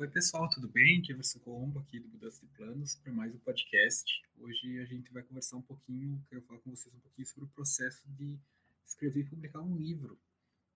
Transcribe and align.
Oi, 0.00 0.06
pessoal, 0.06 0.48
tudo 0.48 0.68
bem? 0.68 1.00
Aqui 1.00 1.12
é 1.12 1.40
Colombo, 1.40 1.80
aqui 1.80 1.98
do 1.98 2.06
Mudança 2.06 2.46
de 2.46 2.52
Planos, 2.52 2.94
para 2.94 3.12
mais 3.12 3.34
um 3.34 3.38
podcast. 3.38 4.22
Hoje 4.38 4.78
a 4.78 4.84
gente 4.84 5.12
vai 5.12 5.24
conversar 5.24 5.56
um 5.56 5.62
pouquinho, 5.62 6.24
quero 6.30 6.40
falar 6.42 6.60
com 6.60 6.70
vocês 6.70 6.94
um 6.94 7.00
pouquinho 7.00 7.26
sobre 7.26 7.46
o 7.46 7.48
processo 7.48 8.08
de 8.12 8.38
escrever 8.86 9.22
e 9.22 9.24
publicar 9.24 9.60
um 9.60 9.76
livro. 9.76 10.16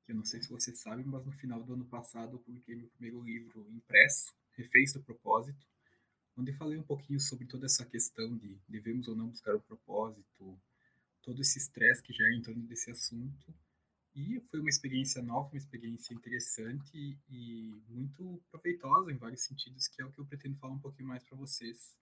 Eu 0.08 0.16
não 0.16 0.24
sei 0.24 0.42
se 0.42 0.48
vocês 0.48 0.76
sabem, 0.80 1.06
mas 1.06 1.24
no 1.24 1.30
final 1.30 1.62
do 1.62 1.72
ano 1.72 1.84
passado 1.84 2.34
eu 2.34 2.40
publiquei 2.40 2.74
meu 2.74 2.88
primeiro 2.88 3.22
livro 3.22 3.64
impresso, 3.70 4.34
Refez 4.56 4.92
do 4.92 5.00
Propósito, 5.00 5.64
onde 6.36 6.52
falei 6.54 6.76
um 6.76 6.82
pouquinho 6.82 7.20
sobre 7.20 7.46
toda 7.46 7.66
essa 7.66 7.86
questão 7.86 8.36
de 8.36 8.58
devemos 8.68 9.06
ou 9.06 9.14
não 9.14 9.28
buscar 9.28 9.54
o 9.54 9.60
propósito, 9.60 10.60
todo 11.22 11.40
esse 11.40 11.58
estresse 11.58 12.02
que 12.02 12.12
é 12.20 12.34
em 12.34 12.42
torno 12.42 12.66
desse 12.66 12.90
assunto 12.90 13.54
e 14.14 14.40
foi 14.50 14.60
uma 14.60 14.68
experiência 14.68 15.22
nova, 15.22 15.48
uma 15.48 15.58
experiência 15.58 16.12
interessante 16.12 17.18
e 17.30 17.74
muito 17.88 18.42
proveitosa 18.50 19.10
em 19.10 19.16
vários 19.16 19.42
sentidos, 19.42 19.88
que 19.88 20.02
é 20.02 20.04
o 20.04 20.12
que 20.12 20.18
eu 20.18 20.26
pretendo 20.26 20.56
falar 20.58 20.74
um 20.74 20.78
pouquinho 20.78 21.08
mais 21.08 21.24
para 21.24 21.36
vocês 21.36 21.96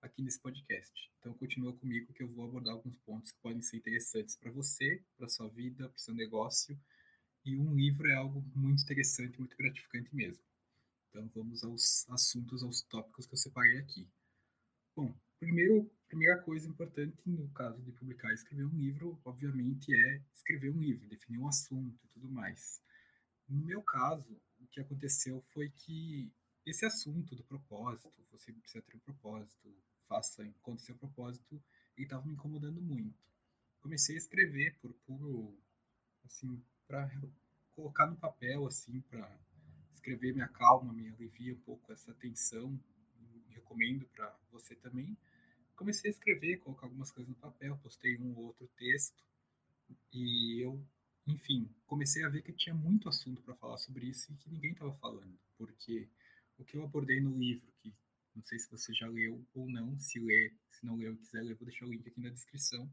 aqui 0.00 0.22
nesse 0.22 0.38
podcast. 0.38 1.10
Então 1.18 1.34
continua 1.34 1.72
comigo 1.72 2.12
que 2.12 2.22
eu 2.22 2.28
vou 2.28 2.44
abordar 2.44 2.74
alguns 2.74 2.96
pontos 2.98 3.32
que 3.32 3.40
podem 3.40 3.60
ser 3.60 3.78
interessantes 3.78 4.36
para 4.36 4.50
você, 4.52 5.02
para 5.16 5.28
sua 5.28 5.48
vida, 5.48 5.88
para 5.88 5.98
seu 5.98 6.14
negócio. 6.14 6.78
E 7.44 7.56
um 7.56 7.74
livro 7.74 8.08
é 8.08 8.14
algo 8.14 8.44
muito 8.54 8.82
interessante, 8.82 9.38
muito 9.38 9.56
gratificante 9.56 10.14
mesmo. 10.14 10.44
Então 11.08 11.28
vamos 11.34 11.64
aos 11.64 12.08
assuntos, 12.10 12.62
aos 12.62 12.82
tópicos 12.82 13.26
que 13.26 13.34
eu 13.34 13.38
separei 13.38 13.78
aqui. 13.78 14.08
Bom, 14.94 15.12
primeiro 15.40 15.90
primeira 16.08 16.40
coisa 16.42 16.68
importante 16.68 17.16
no 17.26 17.48
caso 17.50 17.82
de 17.82 17.92
publicar 17.92 18.30
e 18.30 18.34
escrever 18.34 18.64
um 18.64 18.76
livro, 18.76 19.18
obviamente, 19.24 19.92
é 19.94 20.22
escrever 20.32 20.70
um 20.70 20.78
livro, 20.78 21.08
definir 21.08 21.38
um 21.38 21.48
assunto 21.48 21.98
e 22.04 22.08
tudo 22.08 22.28
mais. 22.28 22.80
No 23.48 23.64
meu 23.64 23.82
caso, 23.82 24.40
o 24.60 24.66
que 24.66 24.80
aconteceu 24.80 25.44
foi 25.52 25.68
que 25.70 26.32
esse 26.64 26.84
assunto 26.84 27.34
do 27.34 27.44
propósito, 27.44 28.12
você 28.30 28.52
precisa 28.52 28.82
ter 28.82 28.96
um 28.96 29.00
propósito, 29.00 29.74
faça, 30.08 30.44
encontre 30.44 30.84
seu 30.84 30.96
propósito, 30.96 31.62
ele 31.96 32.06
estava 32.06 32.26
me 32.26 32.34
incomodando 32.34 32.80
muito. 32.80 33.18
Comecei 33.80 34.16
a 34.16 34.18
escrever 34.18 34.76
por 34.80 34.92
puro, 35.06 35.56
assim, 36.24 36.60
para 36.86 37.08
colocar 37.72 38.06
no 38.06 38.16
papel, 38.16 38.66
assim, 38.66 39.00
para 39.02 39.38
escrever 39.92 40.34
me 40.34 40.42
acalma, 40.42 40.92
me 40.92 41.08
alivia 41.08 41.54
um 41.54 41.60
pouco 41.60 41.92
essa 41.92 42.12
tensão. 42.14 42.78
Recomendo 43.50 44.06
para 44.08 44.36
você 44.50 44.74
também 44.74 45.16
comecei 45.76 46.10
a 46.10 46.12
escrever, 46.12 46.58
colocar 46.58 46.86
algumas 46.86 47.12
coisas 47.12 47.28
no 47.28 47.36
papel, 47.36 47.78
postei 47.78 48.16
um 48.18 48.34
ou 48.36 48.46
outro 48.46 48.66
texto 48.76 49.22
e 50.12 50.60
eu, 50.60 50.84
enfim, 51.26 51.70
comecei 51.86 52.24
a 52.24 52.28
ver 52.28 52.42
que 52.42 52.52
tinha 52.52 52.74
muito 52.74 53.08
assunto 53.08 53.42
para 53.42 53.54
falar 53.54 53.78
sobre 53.78 54.06
isso 54.06 54.32
e 54.32 54.36
que 54.36 54.50
ninguém 54.50 54.72
estava 54.72 54.94
falando, 54.94 55.38
porque 55.56 56.08
o 56.58 56.64
que 56.64 56.76
eu 56.76 56.82
abordei 56.82 57.20
no 57.20 57.36
livro, 57.36 57.70
que 57.78 57.94
não 58.34 58.42
sei 58.42 58.58
se 58.58 58.70
você 58.70 58.92
já 58.92 59.06
leu 59.06 59.46
ou 59.54 59.70
não, 59.70 59.98
se 59.98 60.18
lê, 60.18 60.52
se 60.70 60.84
não 60.84 60.96
leu 60.96 61.14
e 61.14 61.18
quiser 61.18 61.42
ler, 61.42 61.54
vou 61.54 61.66
deixar 61.66 61.86
o 61.86 61.90
link 61.90 62.06
aqui 62.08 62.20
na 62.20 62.30
descrição, 62.30 62.92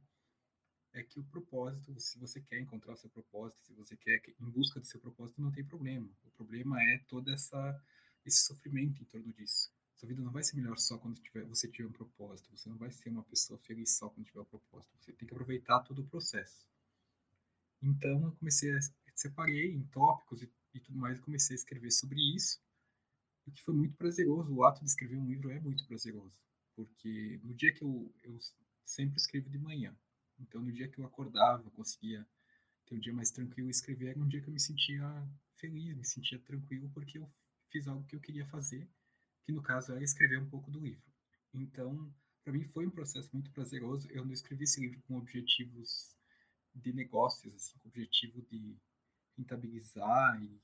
é 0.93 1.01
que 1.01 1.19
o 1.19 1.23
propósito, 1.23 1.99
se 1.99 2.19
você 2.19 2.39
quer 2.39 2.59
encontrar 2.59 2.93
o 2.93 2.97
seu 2.97 3.09
propósito, 3.09 3.65
se 3.65 3.73
você 3.73 3.97
quer 3.97 4.21
em 4.39 4.49
busca 4.49 4.79
do 4.79 4.85
seu 4.85 4.99
propósito, 4.99 5.41
não 5.41 5.51
tem 5.51 5.65
problema. 5.65 6.07
O 6.23 6.29
problema 6.31 6.79
é 6.83 6.99
toda 7.07 7.33
essa 7.33 7.81
esse 8.25 8.45
sofrimento 8.45 9.01
em 9.01 9.05
torno 9.05 9.33
disso. 9.33 9.71
Sua 10.03 10.09
vida 10.09 10.21
não 10.21 10.33
vai 10.33 10.43
ser 10.43 10.57
melhor 10.57 10.77
só 10.77 10.97
quando 10.97 11.17
tiver, 11.21 11.45
você 11.45 11.65
tiver 11.65 11.87
um 11.87 11.91
propósito. 11.93 12.51
Você 12.51 12.67
não 12.67 12.75
vai 12.75 12.91
ser 12.91 13.07
uma 13.07 13.23
pessoa 13.23 13.57
feliz 13.59 13.91
só 13.91 14.09
quando 14.09 14.25
tiver 14.25 14.41
um 14.41 14.45
propósito. 14.45 14.91
Você 14.99 15.13
tem 15.13 15.25
que 15.25 15.33
aproveitar 15.33 15.79
todo 15.79 16.01
o 16.01 16.05
processo. 16.05 16.67
Então, 17.81 18.25
eu 18.25 18.33
comecei 18.33 18.75
a 18.75 18.79
separei 19.15 19.71
em 19.71 19.81
tópicos 19.83 20.41
e, 20.41 20.51
e 20.73 20.79
tudo 20.81 20.99
mais, 20.99 21.21
comecei 21.21 21.53
a 21.53 21.55
escrever 21.55 21.89
sobre 21.89 22.19
isso. 22.35 22.61
O 23.47 23.51
que 23.53 23.63
foi 23.63 23.73
muito 23.73 23.95
prazeroso. 23.95 24.53
O 24.53 24.65
ato 24.65 24.81
de 24.81 24.89
escrever 24.89 25.15
um 25.15 25.25
livro 25.25 25.49
é 25.49 25.61
muito 25.61 25.87
prazeroso. 25.87 26.35
Porque 26.75 27.39
no 27.41 27.53
dia 27.53 27.73
que 27.73 27.85
eu, 27.85 28.13
eu 28.23 28.37
sempre 28.83 29.15
escrevo 29.15 29.49
de 29.49 29.57
manhã. 29.57 29.95
Então, 30.37 30.61
no 30.61 30.73
dia 30.73 30.89
que 30.89 30.99
eu 30.99 31.05
acordava, 31.05 31.63
eu 31.63 31.71
conseguia 31.71 32.27
ter 32.85 32.95
um 32.95 32.99
dia 32.99 33.13
mais 33.13 33.31
tranquilo 33.31 33.69
e 33.69 33.71
escrever, 33.71 34.09
era 34.09 34.19
um 34.19 34.27
dia 34.27 34.41
que 34.41 34.49
eu 34.49 34.53
me 34.53 34.59
sentia 34.59 35.25
feliz, 35.55 35.95
me 35.95 36.03
sentia 36.03 36.39
tranquilo, 36.39 36.89
porque 36.89 37.19
eu 37.19 37.31
fiz 37.69 37.87
algo 37.87 38.03
que 38.03 38.17
eu 38.17 38.19
queria 38.19 38.45
fazer 38.47 38.85
que 39.45 39.51
no 39.51 39.61
caso 39.61 39.91
era 39.93 40.03
escrever 40.03 40.39
um 40.39 40.49
pouco 40.49 40.71
do 40.71 40.79
livro. 40.79 41.03
Então, 41.53 42.11
para 42.43 42.53
mim 42.53 42.63
foi 42.63 42.85
um 42.85 42.89
processo 42.89 43.29
muito 43.33 43.51
prazeroso. 43.51 44.09
Eu 44.11 44.25
não 44.25 44.33
escrevi 44.33 44.63
esse 44.63 44.81
livro 44.81 45.01
com 45.07 45.17
objetivos 45.17 46.15
de 46.75 46.91
negócios, 46.91 47.53
assim, 47.53 47.77
com 47.79 47.89
objetivo 47.89 48.41
de 48.41 48.75
rentabilizar 49.37 50.41
e, 50.41 50.59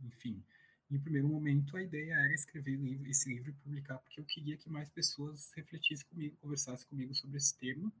enfim. 0.00 0.42
Em 0.90 0.98
primeiro 0.98 1.28
momento, 1.28 1.76
a 1.76 1.82
ideia 1.82 2.14
era 2.14 2.32
escrever 2.32 2.78
esse 3.06 3.28
livro 3.28 3.50
e 3.50 3.54
publicar, 3.54 3.98
porque 3.98 4.20
eu 4.20 4.24
queria 4.24 4.56
que 4.56 4.70
mais 4.70 4.88
pessoas 4.88 5.52
refletissem 5.52 6.06
comigo, 6.08 6.36
conversassem 6.36 6.88
comigo 6.88 7.14
sobre 7.14 7.36
esse 7.36 7.56
tema. 7.58 7.92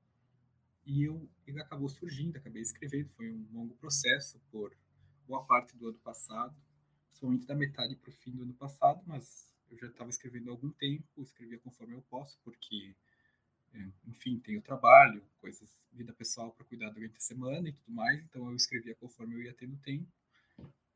E 0.86 1.02
eu, 1.02 1.28
ele 1.46 1.60
acabou 1.60 1.88
surgindo, 1.88 2.38
acabei 2.38 2.62
escrevendo. 2.62 3.10
Foi 3.10 3.30
um 3.30 3.46
longo 3.52 3.74
processo 3.74 4.40
por 4.50 4.74
boa 5.26 5.44
parte 5.44 5.76
do 5.76 5.88
ano 5.88 5.98
passado, 5.98 6.56
principalmente 7.08 7.46
da 7.46 7.54
metade 7.54 7.94
para 7.94 8.08
o 8.08 8.12
fim 8.12 8.30
do 8.30 8.42
ano 8.42 8.54
passado, 8.54 9.02
mas 9.06 9.52
eu 9.70 9.78
já 9.78 9.86
estava 9.86 10.10
escrevendo 10.10 10.48
há 10.48 10.52
algum 10.52 10.70
tempo, 10.70 11.22
escrevia 11.22 11.58
conforme 11.58 11.94
eu 11.94 12.02
posso, 12.02 12.38
porque, 12.42 12.94
é, 13.72 13.88
enfim, 14.06 14.38
tenho 14.40 14.62
trabalho, 14.62 15.22
coisas, 15.40 15.78
vida 15.92 16.12
pessoal 16.12 16.52
para 16.52 16.64
cuidar 16.64 16.90
durante 16.90 17.16
a 17.16 17.20
semana 17.20 17.68
e 17.68 17.72
tudo 17.72 17.92
mais, 17.92 18.20
então 18.24 18.48
eu 18.48 18.56
escrevia 18.56 18.94
conforme 18.94 19.34
eu 19.34 19.42
ia 19.42 19.54
tendo 19.54 19.76
tempo. 19.78 20.10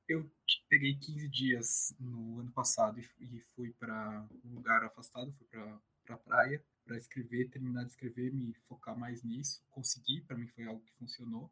Eu 0.08 0.30
peguei 0.68 0.96
15 0.96 1.28
dias 1.28 1.94
no 1.98 2.40
ano 2.40 2.50
passado 2.52 2.98
e, 2.98 3.40
fui 3.54 3.72
para 3.72 4.26
um 4.44 4.54
lugar 4.54 4.82
afastado, 4.84 5.32
fui 5.32 5.46
para 5.46 5.80
a 6.08 6.16
praia 6.16 6.64
para 6.84 6.96
escrever, 6.96 7.48
terminar 7.50 7.84
de 7.84 7.90
escrever, 7.90 8.32
me 8.32 8.52
focar 8.68 8.98
mais 8.98 9.22
nisso. 9.22 9.62
Consegui, 9.70 10.20
para 10.22 10.36
mim 10.36 10.48
foi 10.48 10.64
algo 10.64 10.82
que 10.82 10.92
funcionou. 10.94 11.50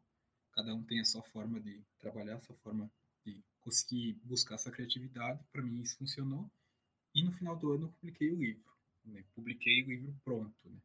Cada 0.53 0.73
um 0.75 0.83
tem 0.83 0.99
a 0.99 1.05
sua 1.05 1.23
forma 1.23 1.59
de 1.59 1.81
trabalhar, 1.97 2.35
a 2.35 2.41
sua 2.41 2.55
forma 2.57 2.91
de 3.25 3.41
conseguir 3.61 4.19
buscar 4.23 4.55
essa 4.55 4.71
criatividade. 4.71 5.41
Para 5.51 5.61
mim 5.61 5.81
isso 5.81 5.97
funcionou. 5.97 6.51
E 7.13 7.23
no 7.23 7.31
final 7.31 7.55
do 7.55 7.71
ano 7.73 7.85
eu 7.85 7.91
publiquei 7.91 8.31
o 8.31 8.35
livro. 8.35 8.71
Né? 9.05 9.23
Publiquei 9.35 9.83
o 9.83 9.87
livro 9.87 10.15
pronto. 10.23 10.69
Né? 10.69 10.79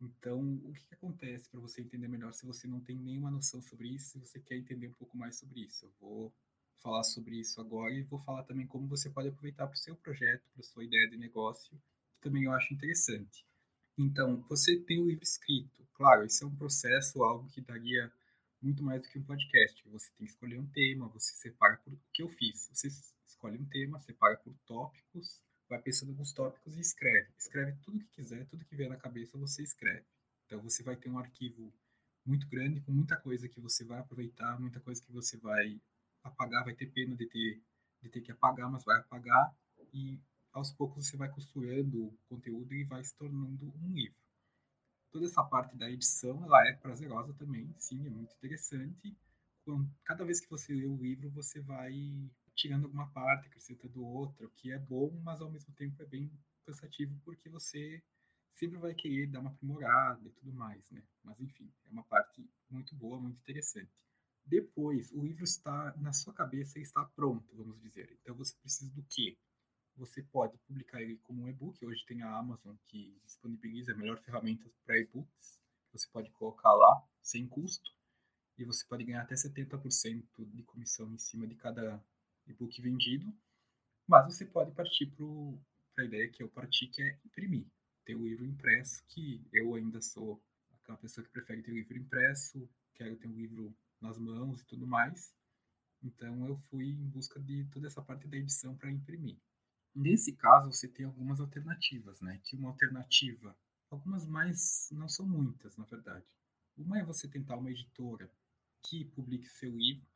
Então, 0.00 0.40
o 0.64 0.72
que, 0.72 0.84
que 0.86 0.94
acontece 0.94 1.48
para 1.48 1.60
você 1.60 1.80
entender 1.80 2.08
melhor 2.08 2.32
se 2.32 2.44
você 2.44 2.66
não 2.66 2.80
tem 2.80 2.96
nenhuma 2.96 3.30
noção 3.30 3.62
sobre 3.62 3.88
isso, 3.88 4.10
se 4.10 4.18
você 4.18 4.40
quer 4.40 4.56
entender 4.56 4.88
um 4.88 4.94
pouco 4.94 5.16
mais 5.16 5.36
sobre 5.36 5.60
isso? 5.60 5.84
Eu 5.84 5.92
vou 6.00 6.34
falar 6.82 7.04
sobre 7.04 7.38
isso 7.38 7.60
agora 7.60 7.94
e 7.94 8.02
vou 8.02 8.18
falar 8.18 8.42
também 8.42 8.66
como 8.66 8.88
você 8.88 9.08
pode 9.08 9.28
aproveitar 9.28 9.66
para 9.68 9.74
o 9.74 9.78
seu 9.78 9.94
projeto, 9.94 10.42
para 10.52 10.60
a 10.60 10.64
sua 10.64 10.84
ideia 10.84 11.08
de 11.08 11.16
negócio, 11.16 11.80
que 12.16 12.20
também 12.20 12.44
eu 12.44 12.52
acho 12.52 12.74
interessante. 12.74 13.46
Então, 13.96 14.40
você 14.48 14.76
tem 14.80 15.00
o 15.00 15.06
livro 15.06 15.22
escrito. 15.22 15.86
Claro, 15.94 16.24
isso 16.24 16.42
é 16.42 16.46
um 16.46 16.56
processo, 16.56 17.22
algo 17.22 17.48
que 17.50 17.60
daria 17.60 18.10
muito 18.60 18.82
mais 18.82 19.02
do 19.02 19.08
que 19.08 19.18
um 19.18 19.24
podcast. 19.24 19.88
Você 19.88 20.10
tem 20.16 20.26
que 20.26 20.32
escolher 20.32 20.58
um 20.58 20.66
tema, 20.66 21.06
você 21.08 21.32
separa 21.34 21.76
por 21.76 21.92
o 21.92 22.00
que 22.12 22.22
eu 22.22 22.28
fiz. 22.28 22.68
Você 22.72 22.88
escolhe 23.26 23.58
um 23.58 23.66
tema, 23.66 24.00
separa 24.00 24.36
por 24.38 24.54
tópicos, 24.66 25.40
vai 25.72 25.80
pensando 25.80 26.10
alguns 26.10 26.34
tópicos 26.34 26.76
e 26.76 26.80
escreve. 26.80 27.30
Escreve 27.38 27.72
tudo 27.82 27.98
que 27.98 28.10
quiser, 28.10 28.46
tudo 28.46 28.64
que 28.64 28.76
vier 28.76 28.90
na 28.90 28.96
cabeça 28.96 29.38
você 29.38 29.62
escreve. 29.62 30.04
Então 30.44 30.60
você 30.60 30.82
vai 30.82 30.96
ter 30.96 31.08
um 31.08 31.18
arquivo 31.18 31.72
muito 32.26 32.46
grande 32.46 32.82
com 32.82 32.92
muita 32.92 33.16
coisa 33.16 33.48
que 33.48 33.58
você 33.58 33.82
vai 33.82 33.98
aproveitar, 33.98 34.60
muita 34.60 34.80
coisa 34.80 35.02
que 35.02 35.10
você 35.10 35.38
vai 35.38 35.80
apagar, 36.22 36.64
vai 36.64 36.74
ter 36.74 36.86
pena 36.86 37.16
de 37.16 37.26
ter 37.26 37.60
de 38.02 38.08
ter 38.08 38.20
que 38.20 38.32
apagar, 38.32 38.68
mas 38.68 38.84
vai 38.84 38.98
apagar 38.98 39.56
e 39.94 40.20
aos 40.52 40.72
poucos 40.72 41.06
você 41.06 41.16
vai 41.16 41.30
costurando 41.30 42.06
o 42.06 42.18
conteúdo 42.28 42.74
e 42.74 42.84
vai 42.84 43.02
se 43.02 43.14
tornando 43.16 43.72
um 43.80 43.92
livro. 43.94 44.18
Toda 45.10 45.24
essa 45.24 45.42
parte 45.44 45.76
da 45.76 45.88
edição, 45.88 46.44
ela 46.44 46.68
é 46.68 46.72
prazerosa 46.72 47.32
também, 47.34 47.72
sim, 47.78 48.04
é 48.04 48.10
muito 48.10 48.34
interessante. 48.34 49.16
Cada 50.04 50.24
vez 50.24 50.40
que 50.40 50.50
você 50.50 50.74
lê 50.74 50.84
o 50.84 50.96
livro, 50.96 51.30
você 51.30 51.60
vai 51.60 52.28
tirando 52.54 52.84
alguma 52.84 53.08
parte, 53.10 53.46
acrescentando 53.46 54.04
outra, 54.04 54.46
o 54.46 54.50
que 54.50 54.72
é 54.72 54.78
bom, 54.78 55.10
mas 55.22 55.40
ao 55.40 55.50
mesmo 55.50 55.74
tempo 55.74 56.02
é 56.02 56.06
bem 56.06 56.30
cansativo 56.64 57.18
porque 57.24 57.48
você 57.48 58.02
sempre 58.52 58.78
vai 58.78 58.94
querer 58.94 59.26
dar 59.26 59.40
uma 59.40 59.50
aprimorada 59.50 60.26
e 60.26 60.32
tudo 60.32 60.52
mais, 60.52 60.88
né? 60.90 61.02
Mas 61.22 61.40
enfim, 61.40 61.72
é 61.86 61.90
uma 61.90 62.04
parte 62.04 62.48
muito 62.70 62.94
boa, 62.94 63.20
muito 63.20 63.38
interessante. 63.38 63.90
Depois, 64.44 65.10
o 65.12 65.24
livro 65.24 65.44
está 65.44 65.94
na 65.96 66.12
sua 66.12 66.32
cabeça 66.32 66.78
e 66.78 66.82
está 66.82 67.04
pronto, 67.04 67.54
vamos 67.54 67.80
dizer. 67.80 68.18
Então 68.20 68.34
você 68.34 68.54
precisa 68.56 68.92
do 68.92 69.02
quê? 69.04 69.38
Você 69.96 70.22
pode 70.22 70.56
publicar 70.58 71.00
ele 71.00 71.18
como 71.18 71.42
um 71.42 71.48
e-book. 71.48 71.84
Hoje 71.84 72.04
tem 72.06 72.22
a 72.22 72.36
Amazon 72.36 72.76
que 72.86 73.20
disponibiliza 73.24 73.92
a 73.92 73.96
melhor 73.96 74.18
ferramenta 74.20 74.68
para 74.84 74.98
e-books. 74.98 75.60
Você 75.92 76.08
pode 76.08 76.30
colocar 76.30 76.72
lá 76.72 77.06
sem 77.20 77.46
custo 77.46 77.90
e 78.58 78.64
você 78.64 78.84
pode 78.86 79.04
ganhar 79.04 79.22
até 79.22 79.34
70% 79.34 80.24
de 80.50 80.62
comissão 80.62 81.12
em 81.12 81.18
cima 81.18 81.46
de 81.46 81.54
cada 81.54 82.02
e-book 82.52 82.80
vendido, 82.80 83.32
mas 84.06 84.26
você 84.26 84.44
pode 84.44 84.72
partir 84.72 85.06
para 85.94 86.04
a 86.04 86.06
ideia 86.06 86.28
que 86.28 86.42
eu 86.42 86.48
parti, 86.48 86.86
que 86.86 87.02
é 87.02 87.18
imprimir, 87.24 87.66
ter 88.04 88.14
o 88.14 88.26
livro 88.26 88.44
impresso, 88.44 89.04
que 89.08 89.44
eu 89.52 89.74
ainda 89.74 90.00
sou 90.00 90.42
aquela 90.82 90.98
pessoa 90.98 91.24
que 91.24 91.32
prefere 91.32 91.62
ter 91.62 91.72
o 91.72 91.74
livro 91.74 91.96
impresso, 91.96 92.68
quero 92.94 93.16
ter 93.16 93.28
o 93.28 93.32
livro 93.32 93.74
nas 94.00 94.18
mãos 94.18 94.60
e 94.60 94.66
tudo 94.66 94.86
mais. 94.86 95.34
Então 96.02 96.46
eu 96.46 96.56
fui 96.70 96.90
em 96.90 97.08
busca 97.08 97.38
de 97.40 97.64
toda 97.66 97.86
essa 97.86 98.02
parte 98.02 98.26
da 98.26 98.36
edição 98.36 98.76
para 98.76 98.90
imprimir. 98.90 99.38
Nesse 99.94 100.32
caso, 100.32 100.72
você 100.72 100.88
tem 100.88 101.06
algumas 101.06 101.38
alternativas, 101.38 102.20
né? 102.20 102.40
Que 102.44 102.56
uma 102.56 102.70
alternativa, 102.70 103.56
algumas 103.90 104.26
mais, 104.26 104.88
não 104.90 105.08
são 105.08 105.26
muitas, 105.26 105.76
na 105.76 105.84
verdade. 105.84 106.26
Uma 106.76 106.98
é 106.98 107.04
você 107.04 107.28
tentar 107.28 107.56
uma 107.56 107.70
editora 107.70 108.30
que 108.82 109.04
publique 109.04 109.48
seu 109.48 109.70
livro, 109.70 110.06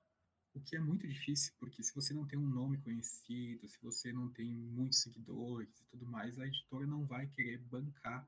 o 0.56 0.61
que 0.61 0.75
é 0.75 0.81
muito 0.81 1.06
difícil, 1.06 1.53
porque 1.58 1.82
se 1.82 1.94
você 1.94 2.14
não 2.14 2.26
tem 2.26 2.38
um 2.38 2.49
nome 2.49 2.79
conhecido, 2.79 3.69
se 3.69 3.79
você 3.82 4.11
não 4.11 4.31
tem 4.31 4.50
muitos 4.50 5.00
seguidores 5.03 5.69
e 5.81 5.85
tudo 5.85 6.06
mais, 6.06 6.38
a 6.38 6.47
editora 6.47 6.87
não 6.87 7.05
vai 7.05 7.26
querer 7.26 7.58
bancar 7.58 8.26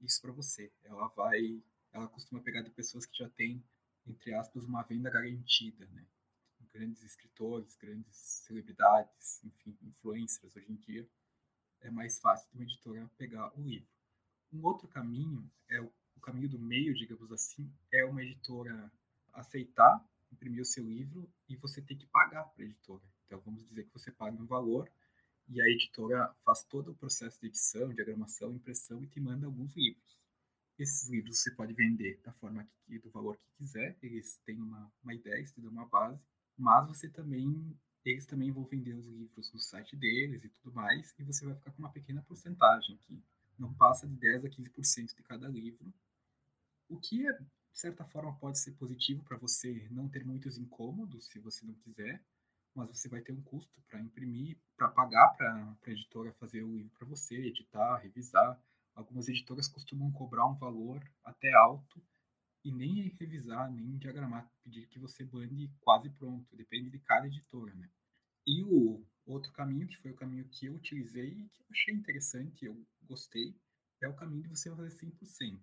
isso 0.00 0.20
para 0.22 0.30
você. 0.30 0.72
Ela 0.84 1.08
vai, 1.08 1.60
ela 1.92 2.06
costuma 2.06 2.40
pegar 2.40 2.62
de 2.62 2.70
pessoas 2.70 3.04
que 3.04 3.18
já 3.18 3.28
têm, 3.30 3.62
entre 4.06 4.32
aspas, 4.34 4.64
uma 4.64 4.84
venda 4.84 5.10
garantida, 5.10 5.84
né? 5.88 6.06
Grandes 6.72 7.02
escritores, 7.02 7.76
grandes 7.76 8.16
celebridades, 8.16 9.42
enfim, 9.42 9.76
influencers 9.82 10.54
hoje 10.54 10.70
em 10.70 10.76
dia, 10.76 11.08
é 11.80 11.90
mais 11.90 12.20
fácil 12.20 12.48
de 12.50 12.56
uma 12.56 12.64
editora 12.64 13.10
pegar 13.16 13.52
o 13.58 13.60
livro. 13.60 13.88
Um 14.52 14.64
outro 14.64 14.86
caminho 14.86 15.50
é 15.68 15.80
o, 15.80 15.92
o 16.14 16.20
caminho 16.20 16.50
do 16.50 16.58
meio, 16.58 16.94
digamos 16.94 17.32
assim, 17.32 17.68
é 17.90 18.04
uma 18.04 18.22
editora 18.22 18.92
aceitar 19.32 20.04
imprimir 20.32 20.62
o 20.62 20.64
seu 20.64 20.84
livro 20.84 21.28
e 21.48 21.56
você 21.56 21.80
tem 21.82 21.96
que 21.96 22.06
pagar 22.06 22.44
para 22.44 22.62
a 22.62 22.66
editora. 22.66 23.02
Então, 23.26 23.40
vamos 23.44 23.66
dizer 23.66 23.84
que 23.84 23.92
você 23.92 24.10
paga 24.10 24.40
um 24.40 24.46
valor 24.46 24.90
e 25.48 25.60
a 25.60 25.68
editora 25.68 26.34
faz 26.44 26.62
todo 26.64 26.92
o 26.92 26.94
processo 26.94 27.40
de 27.40 27.46
edição, 27.46 27.92
diagramação, 27.92 28.54
impressão 28.54 29.02
e 29.02 29.06
te 29.06 29.20
manda 29.20 29.46
alguns 29.46 29.74
livros. 29.74 30.18
Esses 30.78 31.08
livros 31.08 31.40
você 31.40 31.50
pode 31.50 31.72
vender 31.72 32.20
da 32.24 32.32
forma 32.32 32.66
que, 32.86 32.98
do 32.98 33.10
valor 33.10 33.36
que 33.36 33.50
quiser, 33.56 33.96
eles 34.02 34.38
têm 34.44 34.60
uma, 34.60 34.92
uma 35.02 35.14
ideia, 35.14 35.44
te 35.44 35.60
dão 35.60 35.70
uma 35.70 35.86
base, 35.86 36.20
mas 36.56 36.86
você 36.86 37.08
também, 37.08 37.76
eles 38.04 38.26
também 38.26 38.52
vão 38.52 38.64
vender 38.64 38.94
os 38.94 39.06
livros 39.06 39.52
no 39.52 39.58
site 39.58 39.96
deles 39.96 40.44
e 40.44 40.48
tudo 40.48 40.72
mais, 40.72 41.14
e 41.18 41.24
você 41.24 41.44
vai 41.44 41.54
ficar 41.54 41.72
com 41.72 41.78
uma 41.78 41.90
pequena 41.90 42.22
porcentagem 42.22 42.96
que 43.06 43.20
não 43.58 43.74
passa 43.74 44.06
de 44.06 44.14
10 44.16 44.44
a 44.44 44.48
15% 44.48 45.16
de 45.16 45.22
cada 45.22 45.48
livro, 45.48 45.92
o 46.88 46.98
que 46.98 47.26
é 47.26 47.38
de 47.78 47.82
certa 47.82 48.04
forma 48.06 48.34
pode 48.34 48.58
ser 48.58 48.72
positivo 48.72 49.22
para 49.22 49.36
você 49.36 49.86
não 49.92 50.08
ter 50.08 50.24
muitos 50.24 50.58
incômodos, 50.58 51.26
se 51.26 51.38
você 51.38 51.64
não 51.64 51.74
quiser, 51.74 52.20
mas 52.74 52.88
você 52.88 53.08
vai 53.08 53.20
ter 53.20 53.30
um 53.30 53.40
custo 53.40 53.80
para 53.82 54.00
imprimir, 54.00 54.58
para 54.76 54.88
pagar 54.88 55.28
para 55.36 55.76
a 55.86 55.90
editora 55.92 56.32
fazer 56.32 56.64
o 56.64 56.72
livro 56.72 56.90
para 56.98 57.06
você, 57.06 57.36
editar, 57.36 57.98
revisar. 57.98 58.60
Algumas 58.96 59.28
editoras 59.28 59.68
costumam 59.68 60.10
cobrar 60.10 60.44
um 60.46 60.56
valor 60.56 61.00
até 61.22 61.54
alto 61.54 62.02
e 62.64 62.72
nem 62.72 63.10
revisar, 63.10 63.70
nem 63.70 63.96
diagramar, 63.96 64.50
pedir 64.64 64.88
que 64.88 64.98
você 64.98 65.22
bande 65.22 65.70
quase 65.80 66.10
pronto, 66.10 66.56
depende 66.56 66.90
de 66.90 66.98
cada 66.98 67.28
editora, 67.28 67.72
né? 67.76 67.88
E 68.44 68.64
o 68.64 69.06
outro 69.24 69.52
caminho, 69.52 69.86
que 69.86 69.98
foi 69.98 70.10
o 70.10 70.16
caminho 70.16 70.48
que 70.48 70.66
eu 70.66 70.74
utilizei 70.74 71.28
e 71.28 71.48
que 71.50 71.62
eu 71.62 71.66
achei 71.70 71.94
interessante, 71.94 72.64
eu 72.64 72.84
gostei, 73.04 73.54
é 74.02 74.08
o 74.08 74.16
caminho 74.16 74.42
de 74.42 74.48
você 74.48 74.68
fazer 74.68 74.90
100% 74.90 75.60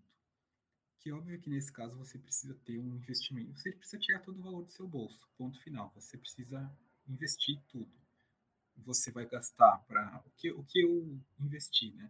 que 1.05 1.11
óbvio 1.11 1.39
que 1.39 1.51
nesse 1.51 1.71
caso 1.71 1.95
você 1.95 2.17
precisa 2.17 2.55
ter 2.65 2.79
um 2.79 2.95
investimento, 2.95 3.59
você 3.59 3.71
precisa 3.71 4.01
tirar 4.01 4.21
todo 4.21 4.39
o 4.39 4.41
valor 4.41 4.63
do 4.63 4.71
seu 4.71 4.87
bolso, 4.87 5.19
ponto 5.37 5.61
final. 5.61 5.91
Você 5.93 6.17
precisa 6.17 6.67
investir 7.07 7.61
tudo. 7.67 7.91
Você 8.77 9.11
vai 9.11 9.27
gastar 9.27 9.77
para 9.87 10.23
o 10.25 10.31
que 10.31 10.51
o 10.51 10.63
que 10.63 10.81
eu 10.81 11.21
investi, 11.39 11.91
né? 11.91 12.09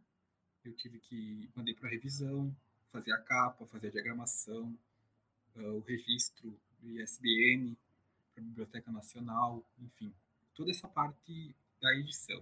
Eu 0.63 0.71
tive 0.71 1.01
que 1.01 1.51
mandei 1.53 1.73
para 1.73 1.89
revisão, 1.89 2.55
fazer 2.89 3.11
a 3.11 3.21
capa, 3.21 3.65
fazer 3.65 3.87
a 3.87 3.91
diagramação, 3.91 4.79
uh, 5.57 5.73
o 5.73 5.81
registro 5.81 6.57
do 6.79 6.97
ISBN 6.97 7.77
para 8.33 8.43
a 8.43 8.45
Biblioteca 8.45 8.91
Nacional, 8.93 9.61
enfim, 9.77 10.15
toda 10.53 10.71
essa 10.71 10.87
parte 10.87 11.53
da 11.81 11.93
edição, 11.97 12.41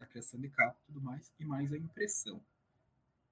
a 0.00 0.06
criação 0.06 0.40
de 0.40 0.48
capa, 0.48 0.78
tudo 0.86 1.02
mais, 1.02 1.30
e 1.38 1.44
mais 1.44 1.74
a 1.74 1.76
impressão. 1.76 2.42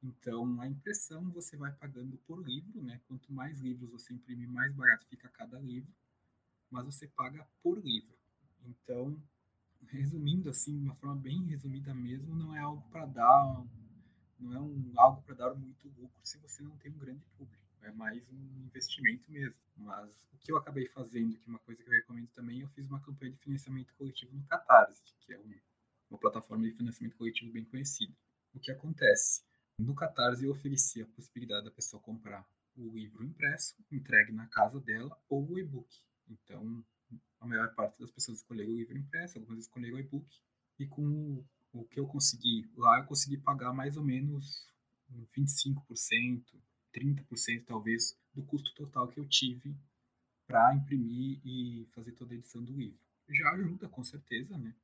Então, 0.03 0.61
a 0.61 0.67
impressão 0.67 1.31
você 1.31 1.57
vai 1.57 1.73
pagando 1.73 2.17
por 2.27 2.45
livro, 2.45 2.83
né? 2.83 3.01
Quanto 3.07 3.33
mais 3.33 3.61
livros 3.61 3.89
você 3.91 4.13
imprimir, 4.13 4.49
mais 4.49 4.75
barato 4.75 5.07
fica 5.07 5.29
cada 5.29 5.59
livro, 5.61 5.93
mas 6.71 6.85
você 6.85 7.07
paga 7.07 7.47
por 7.63 7.79
livro. 7.79 8.17
Então, 8.65 9.23
resumindo 9.87 10.51
assim, 10.51 10.79
de 10.79 10.85
uma 10.85 10.97
forma 10.97 11.17
bem 11.17 11.45
resumida 11.45 11.95
mesmo, 11.95 12.35
não 12.35 12.55
é 12.55 12.59
algo 12.59 12.83
para 12.91 13.07
dar, 13.07 13.65
não 14.41 14.55
é 14.55 14.61
um, 14.61 14.93
algo 14.97 15.23
para 15.23 15.35
dar 15.35 15.55
muito 15.55 15.89
lucro 15.89 16.21
se 16.25 16.39
você 16.39 16.63
não 16.63 16.77
tem 16.79 16.91
um 16.91 16.99
grande 16.99 17.25
público. 17.37 17.63
É 17.83 17.91
mais 17.93 18.29
um 18.31 18.65
investimento 18.67 19.31
mesmo. 19.31 19.57
Mas 19.77 20.11
o 20.33 20.39
que 20.39 20.53
eu 20.53 20.57
acabei 20.57 20.89
fazendo, 20.89 21.37
que 21.37 21.47
é 21.47 21.51
uma 21.51 21.59
coisa 21.61 21.83
que 21.83 21.89
eu 21.89 21.93
recomendo 21.95 22.29
também, 22.29 22.61
eu 22.61 22.69
fiz 22.69 22.89
uma 22.89 23.01
campanha 23.01 23.33
de 23.33 23.39
financiamento 23.39 23.95
coletivo 23.95 24.35
no 24.35 24.45
Catarse, 24.45 25.03
que 25.21 25.33
é 25.33 25.41
uma 26.11 26.19
plataforma 26.19 26.65
de 26.65 26.73
financiamento 26.73 27.17
coletivo 27.17 27.53
bem 27.53 27.65
conhecida. 27.65 28.13
O 28.55 28.61
que 28.61 28.71
acontece? 28.71 29.43
No 29.79 29.95
Catarse 29.95 30.45
eu 30.45 30.51
ofereci 30.51 31.03
a 31.03 31.07
possibilidade 31.07 31.65
da 31.65 31.71
pessoa 31.71 32.03
comprar 32.03 32.47
o 32.77 32.89
livro 32.91 33.25
impresso, 33.25 33.77
entregue 33.91 34.33
na 34.33 34.47
casa 34.47 34.81
dela, 34.81 35.17
ou 35.29 35.47
o 35.49 35.59
e-book. 35.59 35.89
Então, 36.29 36.85
a 37.41 37.47
maior 37.47 37.75
parte 37.75 37.99
das 37.99 38.11
pessoas 38.11 38.39
escolheram 38.39 38.71
o 38.73 38.77
livro 38.77 38.97
impresso, 38.97 39.39
algumas 39.39 39.65
escolheram 39.65 39.97
o 39.97 40.01
e-book. 40.01 40.27
E 40.79 40.87
com 40.87 41.45
o 41.73 41.85
que 41.85 42.01
eu 42.01 42.07
consegui 42.07 42.71
lá, 42.77 42.99
eu 42.99 43.05
consegui 43.05 43.37
pagar 43.37 43.73
mais 43.73 43.97
ou 43.97 44.05
menos 44.05 44.73
25%, 45.37 46.43
30% 46.95 47.65
talvez, 47.67 48.17
do 48.35 48.43
custo 48.43 48.75
total 48.75 49.09
que 49.09 49.21
eu 49.21 49.27
tive 49.29 49.77
para 50.47 50.75
imprimir 50.75 51.41
e 51.45 51.87
fazer 51.95 52.13
toda 52.13 52.35
a 52.35 52.37
edição 52.37 52.63
do 52.63 52.73
livro. 52.73 52.99
Já 53.29 53.51
ajuda, 53.53 53.89
com 53.89 54.05
certeza, 54.05 54.57
né? 54.59 54.75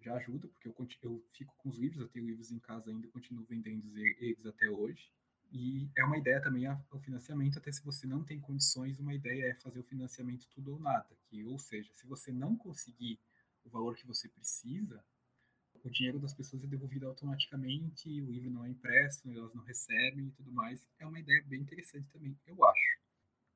Já 0.00 0.14
ajuda, 0.14 0.48
porque 0.48 0.68
eu, 0.68 0.74
eu 1.02 1.24
fico 1.32 1.54
com 1.58 1.68
os 1.68 1.76
livros, 1.76 2.00
eu 2.00 2.08
tenho 2.08 2.26
livros 2.26 2.50
em 2.50 2.58
casa 2.58 2.90
ainda, 2.90 3.08
continuo 3.08 3.44
vendendo 3.44 3.96
eles 3.96 4.46
até 4.46 4.68
hoje. 4.68 5.12
E 5.50 5.88
é 5.96 6.04
uma 6.04 6.18
ideia 6.18 6.42
também 6.42 6.68
o 6.68 6.98
financiamento, 7.00 7.58
até 7.58 7.72
se 7.72 7.82
você 7.82 8.06
não 8.06 8.22
tem 8.22 8.38
condições, 8.38 8.98
uma 8.98 9.14
ideia 9.14 9.46
é 9.50 9.54
fazer 9.54 9.78
o 9.80 9.84
financiamento 9.84 10.46
tudo 10.50 10.72
ou 10.72 10.78
nada. 10.78 11.08
Que, 11.26 11.42
ou 11.44 11.58
seja, 11.58 11.90
se 11.94 12.06
você 12.06 12.30
não 12.30 12.54
conseguir 12.54 13.18
o 13.64 13.70
valor 13.70 13.96
que 13.96 14.06
você 14.06 14.28
precisa, 14.28 15.02
o 15.82 15.90
dinheiro 15.90 16.18
das 16.18 16.34
pessoas 16.34 16.62
é 16.64 16.66
devolvido 16.66 17.06
automaticamente, 17.06 18.20
o 18.20 18.30
livro 18.30 18.50
não 18.50 18.64
é 18.64 18.68
impresso, 18.68 19.30
elas 19.30 19.54
não 19.54 19.62
recebem 19.62 20.26
e 20.26 20.30
tudo 20.32 20.52
mais. 20.52 20.86
É 20.98 21.06
uma 21.06 21.18
ideia 21.18 21.42
bem 21.46 21.62
interessante 21.62 22.10
também, 22.10 22.38
eu 22.46 22.62
acho. 22.64 22.98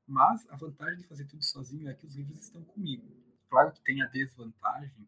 Mas 0.07 0.47
a 0.49 0.55
vantagem 0.55 0.97
de 0.97 1.07
fazer 1.07 1.25
tudo 1.25 1.43
sozinho 1.43 1.87
é 1.89 1.93
que 1.93 2.07
os 2.07 2.15
livros 2.15 2.41
estão 2.41 2.63
comigo. 2.63 3.07
Claro 3.49 3.71
que 3.71 3.81
tem 3.81 4.01
a 4.01 4.07
desvantagem 4.07 5.07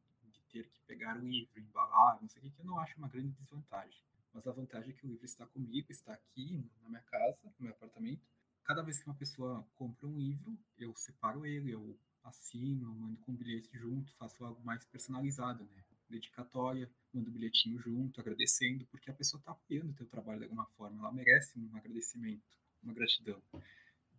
ter 0.55 0.69
que 0.69 0.79
pegar 0.87 1.17
o 1.17 1.27
livro, 1.27 1.59
embalar, 1.59 2.21
não 2.21 2.29
sei 2.29 2.41
o 2.41 2.43
que, 2.43 2.51
que 2.51 2.61
eu 2.61 2.65
não 2.65 2.79
acho 2.79 2.97
uma 2.97 3.09
grande 3.09 3.31
desvantagem. 3.31 3.99
Mas 4.33 4.47
a 4.47 4.51
vantagem 4.51 4.91
é 4.91 4.93
que 4.93 5.05
o 5.05 5.09
livro 5.09 5.25
está 5.25 5.45
comigo, 5.47 5.91
está 5.91 6.13
aqui 6.13 6.69
na 6.81 6.89
minha 6.89 7.01
casa, 7.01 7.37
no 7.43 7.53
meu 7.59 7.71
apartamento. 7.71 8.21
Cada 8.63 8.81
vez 8.81 8.99
que 8.99 9.05
uma 9.05 9.15
pessoa 9.15 9.67
compra 9.75 10.07
um 10.07 10.17
livro, 10.17 10.57
eu 10.77 10.95
separo 10.95 11.45
ele, 11.45 11.71
eu 11.71 11.97
assino, 12.23 12.93
mando 12.95 13.17
com 13.17 13.33
um 13.33 13.35
bilhete 13.35 13.69
junto, 13.77 14.13
faço 14.13 14.43
algo 14.43 14.63
mais 14.63 14.83
personalizado, 14.85 15.65
né? 15.65 15.83
Dedicatória, 16.09 16.89
mando 17.13 17.29
um 17.29 17.33
bilhetinho 17.33 17.79
junto, 17.79 18.19
agradecendo, 18.21 18.85
porque 18.87 19.11
a 19.11 19.13
pessoa 19.13 19.39
está 19.39 19.51
apoiando 19.51 19.91
o 19.91 19.95
teu 19.95 20.07
trabalho 20.07 20.39
de 20.39 20.45
alguma 20.45 20.65
forma, 20.77 20.99
ela 20.99 21.11
merece 21.11 21.59
um 21.59 21.75
agradecimento, 21.75 22.43
uma 22.81 22.93
gratidão 22.93 23.41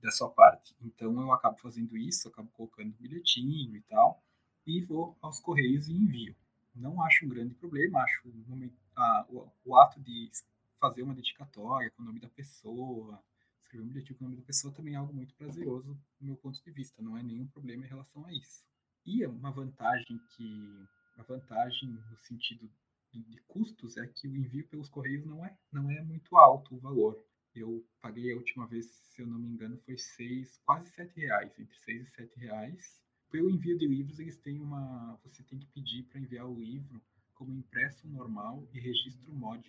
da 0.02 0.11
sua 0.11 0.31
parte. 0.31 0.75
Então 0.81 1.21
eu 1.21 1.33
acabo 1.33 1.59
fazendo 1.59 1.97
isso, 1.97 2.28
acabo 2.28 2.50
colocando 2.50 2.88
um 2.88 3.02
bilhetinho 3.02 3.76
e 3.76 3.83
tal, 3.83 4.23
e 4.66 4.80
vou 4.80 5.16
aos 5.23 5.38
correios 5.40 5.88
e 5.88 5.92
envio. 5.92 6.35
Não 6.75 7.02
acho 7.02 7.25
um 7.25 7.28
grande 7.28 7.54
problema, 7.54 8.00
acho 8.00 8.28
o, 8.28 9.50
o, 9.64 9.76
ato 9.78 10.00
de 10.00 10.30
fazer 10.78 11.02
uma 11.02 11.14
dedicatória 11.14 11.90
com 11.90 12.02
o 12.02 12.04
nome 12.04 12.20
da 12.20 12.28
pessoa, 12.28 13.23
escrever 13.62 13.85
um 13.85 13.88
bilhetinho 13.88 14.18
com 14.18 14.25
o 14.25 14.28
nome 14.28 14.40
da 14.40 14.46
pessoa 14.46 14.75
também 14.75 14.94
é 14.94 14.96
algo 14.96 15.14
muito 15.14 15.35
prazeroso 15.35 15.94
do 16.20 16.26
meu 16.26 16.37
ponto 16.37 16.62
de 16.62 16.70
vista, 16.70 17.02
não 17.02 17.16
é 17.16 17.23
nenhum 17.23 17.46
problema 17.46 17.85
em 17.85 17.88
relação 17.88 18.26
a 18.26 18.32
isso. 18.32 18.66
E 19.06 19.25
uma 19.25 19.50
vantagem 19.50 20.20
que 20.37 20.87
a 21.16 21.23
vantagem 21.23 21.88
no 21.88 22.16
sentido 22.18 22.68
de 23.12 23.40
custos 23.46 23.96
é 23.96 24.06
que 24.06 24.28
o 24.28 24.37
envio 24.37 24.66
pelos 24.68 24.90
correios 24.90 25.25
não 25.25 25.44
é 25.44 25.56
não 25.73 25.90
é 25.90 26.02
muito 26.02 26.37
alto 26.37 26.75
o 26.75 26.78
valor. 26.78 27.18
Eu 27.54 27.82
paguei 28.02 28.32
a 28.32 28.37
última 28.37 28.66
vez, 28.66 28.85
se 28.85 29.23
eu 29.23 29.26
não 29.26 29.38
me 29.38 29.49
engano, 29.49 29.78
foi 29.78 29.96
seis, 29.96 30.61
quase 30.66 30.90
sete 30.90 31.20
reais, 31.20 31.58
entre 31.58 31.75
seis 31.78 32.06
e 32.06 32.11
sete 32.11 32.38
reais 32.38 33.06
pelo 33.37 33.50
envio 33.50 33.76
de 33.76 33.87
livros, 33.87 34.19
eles 34.19 34.38
têm 34.38 34.59
uma. 34.59 35.21
Você 35.23 35.43
tem 35.43 35.59
que 35.59 35.66
pedir 35.66 36.05
para 36.05 36.19
enviar 36.19 36.49
o 36.49 36.59
livro 36.59 37.02
como 37.35 37.52
impresso 37.52 38.09
normal 38.09 38.66
e 38.73 38.81
registro 38.81 39.31
mod, 39.31 39.62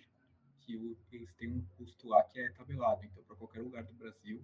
que 0.60 0.74
o, 0.74 0.96
eles 1.12 1.30
têm 1.34 1.52
um 1.52 1.62
custo 1.76 2.08
lá 2.08 2.24
que 2.24 2.40
é 2.40 2.50
tabelado. 2.52 3.04
Então, 3.04 3.22
para 3.24 3.36
qualquer 3.36 3.60
lugar 3.60 3.84
do 3.84 3.92
Brasil, 3.92 4.42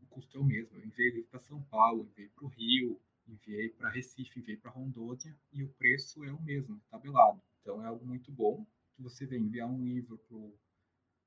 o 0.00 0.06
custo 0.06 0.38
é 0.38 0.40
o 0.40 0.44
mesmo. 0.44 0.78
Eu 0.78 0.86
enviei 0.86 1.10
livro 1.10 1.28
para 1.28 1.40
São 1.40 1.62
Paulo, 1.64 2.08
enviei 2.10 2.30
para 2.30 2.44
o 2.46 2.48
Rio, 2.48 2.98
enviei 3.28 3.68
para 3.68 3.90
Recife, 3.90 4.40
enviei 4.40 4.56
para 4.56 4.70
Rondônia 4.70 5.36
e 5.52 5.62
o 5.62 5.68
preço 5.74 6.24
é 6.24 6.32
o 6.32 6.42
mesmo, 6.42 6.80
tabelado. 6.90 7.42
Então, 7.60 7.82
é 7.82 7.86
algo 7.86 8.06
muito 8.06 8.32
bom 8.32 8.66
você 8.98 9.26
vem 9.26 9.42
enviar 9.42 9.68
um 9.68 9.84
livro 9.84 10.18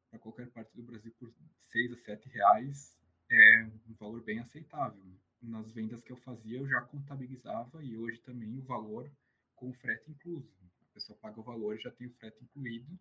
para 0.10 0.18
qualquer 0.18 0.50
parte 0.50 0.76
do 0.76 0.82
Brasil 0.82 1.14
por 1.20 1.32
6 1.60 1.92
a 1.92 1.98
7 1.98 2.30
reais, 2.30 2.98
é 3.30 3.66
um 3.88 3.94
valor 3.94 4.24
bem 4.24 4.40
aceitável. 4.40 5.04
Nas 5.42 5.72
vendas 5.72 6.02
que 6.04 6.12
eu 6.12 6.18
fazia, 6.18 6.58
eu 6.58 6.68
já 6.68 6.82
contabilizava 6.82 7.84
e 7.84 7.98
hoje 7.98 8.20
também 8.22 8.58
o 8.58 8.64
valor 8.64 9.10
com 9.56 9.72
frete 9.74 10.10
incluso. 10.12 10.52
A 10.90 10.94
pessoa 10.94 11.18
paga 11.20 11.40
o 11.40 11.44
valor 11.44 11.76
e 11.76 11.82
já 11.82 11.92
tem 11.92 12.08
o 12.08 12.14
frete 12.14 12.44
incluído. 12.44 12.98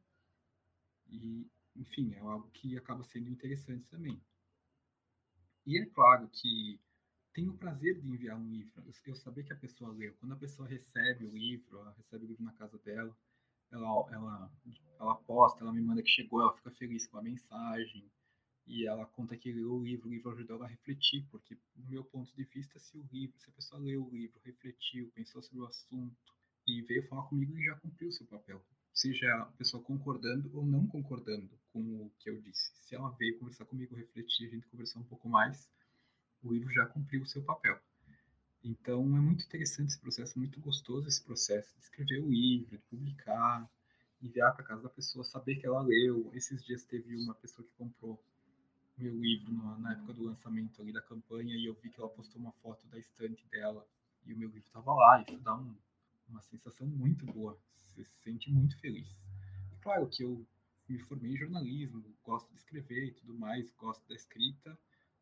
E, 1.09 1.47
enfim, 1.75 2.15
é 2.15 2.19
algo 2.19 2.51
que 2.51 2.77
acaba 2.77 3.03
sendo 3.05 3.31
interessante 3.31 3.89
também. 3.89 4.21
E 5.65 5.79
é 5.79 5.87
claro 5.87 6.29
que 6.29 6.79
tenho 7.33 7.53
o 7.53 7.59
prazer 7.59 8.01
de 8.01 8.09
enviar 8.09 8.39
um 8.39 8.49
livro, 8.49 8.83
eu, 8.87 8.93
eu 9.07 9.15
saber 9.17 9.45
que 9.45 9.53
a 9.53 9.57
pessoa 9.57 9.93
leu. 9.93 10.15
Quando 10.15 10.33
a 10.33 10.37
pessoa 10.37 10.69
recebe 10.69 11.27
o 11.27 11.31
livro, 11.31 11.79
ela 11.79 11.93
recebe 11.93 12.25
o 12.25 12.29
livro 12.29 12.45
na 12.45 12.53
casa 12.53 12.79
dela, 12.79 13.15
ela, 13.71 13.87
ela, 14.11 14.53
ela 14.99 15.15
posta, 15.17 15.63
ela 15.63 15.73
me 15.73 15.83
manda 15.83 16.03
que 16.03 16.09
chegou, 16.09 16.41
ela 16.41 16.57
fica 16.57 16.71
feliz 16.73 17.07
com 17.07 17.19
a 17.19 17.23
mensagem 17.23 18.11
e 18.67 18.87
ela 18.87 19.07
conta 19.07 19.37
que 19.37 19.53
leu 19.53 19.75
o 19.75 19.83
livro, 19.83 20.09
o 20.09 20.13
livro 20.13 20.31
ajudou 20.33 20.57
ela 20.57 20.67
a 20.67 20.69
refletir, 20.69 21.25
porque 21.31 21.57
no 21.77 21.89
meu 21.89 22.05
ponto 22.05 22.35
de 22.35 22.45
vista, 22.45 22.79
se 22.79 22.99
o 22.99 23.09
livro, 23.13 23.39
se 23.39 23.49
a 23.49 23.53
pessoa 23.53 23.81
leu 23.81 24.05
o 24.05 24.11
livro, 24.11 24.41
refletiu, 24.45 25.11
pensou 25.15 25.41
sobre 25.43 25.61
o 25.61 25.67
assunto 25.67 26.35
e 26.67 26.83
veio 26.83 27.07
falar 27.07 27.23
comigo, 27.25 27.53
ele 27.53 27.65
já 27.65 27.77
cumpriu 27.77 28.09
o 28.09 28.13
seu 28.13 28.27
papel. 28.27 28.61
Seja 28.93 29.33
a 29.37 29.45
pessoa 29.53 29.83
concordando 29.83 30.51
ou 30.57 30.67
não 30.67 30.87
concordando 30.87 31.51
com 31.73 31.81
o 31.81 32.11
que 32.19 32.29
eu 32.29 32.41
disse. 32.41 32.73
Se 32.83 32.95
ela 32.95 33.11
veio 33.11 33.39
conversar 33.39 33.67
comigo, 33.67 33.95
refletir, 33.95 34.49
a 34.49 34.51
gente 34.51 34.67
conversou 34.67 35.03
um 35.03 35.05
pouco 35.05 35.29
mais, 35.29 35.71
o 36.43 36.53
livro 36.53 36.73
já 36.73 36.87
cumpriu 36.87 37.23
o 37.23 37.27
seu 37.27 37.43
papel. 37.45 37.79
Então 38.65 39.01
é 39.17 39.21
muito 39.21 39.45
interessante 39.45 39.91
esse 39.91 40.01
processo, 40.01 40.37
muito 40.37 40.61
gostoso 40.61 41.07
esse 41.07 41.23
processo 41.23 41.73
de 41.77 41.83
escrever 41.85 42.21
o 42.21 42.29
livro, 42.29 42.77
de 42.77 42.85
publicar, 42.85 43.71
enviar 44.21 44.57
para 44.57 44.65
casa 44.65 44.83
da 44.83 44.89
pessoa, 44.89 45.25
saber 45.25 45.57
que 45.57 45.67
ela 45.67 45.83
leu. 45.83 46.31
Esses 46.35 46.65
dias 46.65 46.85
teve 46.85 47.15
uma 47.15 47.35
pessoa 47.35 47.65
que 47.65 47.73
comprou 47.75 48.21
meu 48.97 49.15
livro 49.15 49.53
na, 49.53 49.79
na 49.79 49.93
época 49.93 50.15
do 50.15 50.25
lançamento 50.25 50.81
ali 50.81 50.93
da 50.93 51.03
campanha 51.03 51.55
e 51.55 51.67
eu 51.67 51.75
vi 51.75 51.91
que 51.91 52.01
ela 52.01 52.09
postou 52.09 52.41
uma 52.41 52.53
foto 52.53 52.87
da 52.89 52.99
estante 52.99 53.47
dela 53.49 53.87
e 54.25 54.33
o 54.33 54.37
meu 54.37 54.49
livro 54.49 54.67
estava 54.67 54.95
lá. 54.95 55.23
Isso 55.23 55.39
dá 55.39 55.55
um, 55.55 55.75
uma 56.29 56.43
sensação 56.43 56.87
muito 56.87 57.27
boa, 57.27 57.59
você 57.77 58.05
se 58.05 58.17
sente 58.23 58.51
muito 58.51 58.79
feliz. 58.79 59.09
E 59.73 59.77
claro 59.81 60.09
que 60.09 60.23
eu 60.23 60.47
me 60.89 60.99
formei 60.99 61.33
em 61.33 61.37
jornalismo, 61.37 62.05
gosto 62.23 62.49
de 62.51 62.59
escrever 62.59 63.07
e 63.07 63.13
tudo 63.13 63.35
mais, 63.35 63.71
gosto 63.77 64.07
da 64.09 64.15
escrita, 64.15 64.79